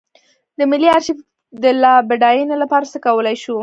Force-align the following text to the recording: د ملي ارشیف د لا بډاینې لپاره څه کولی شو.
د 0.57 0.59
ملي 0.71 0.89
ارشیف 0.97 1.17
د 1.63 1.65
لا 1.81 1.93
بډاینې 2.09 2.55
لپاره 2.63 2.85
څه 2.91 2.97
کولی 3.05 3.35
شو. 3.43 3.57